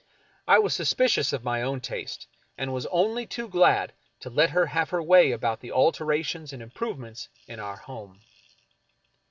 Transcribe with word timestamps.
I 0.47 0.57
was 0.57 0.73
suspicious 0.73 1.31
of 1.31 1.43
my 1.43 1.61
own 1.61 1.79
taste, 1.79 2.25
and 2.57 2.73
was 2.73 2.87
only 2.87 3.27
too 3.27 3.47
glad 3.47 3.93
to 4.21 4.31
let 4.31 4.49
her 4.49 4.65
have 4.65 4.89
her 4.89 5.03
way 5.03 5.31
about 5.31 5.59
the 5.59 5.71
alterations 5.71 6.51
and 6.51 6.59
improve 6.63 6.97
ments 6.97 7.29
in 7.47 7.59
our 7.59 7.77
home. 7.77 8.19